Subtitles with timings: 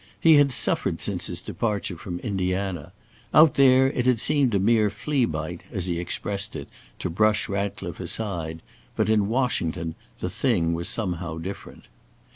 [0.19, 2.91] He had suffered since his departure from Indiana.
[3.35, 7.47] Out there it had seemed a mere flea bite, as he expressed it, to brush
[7.47, 8.63] Ratcliffe aside,
[8.95, 11.83] but in Washington the thing was somehow different.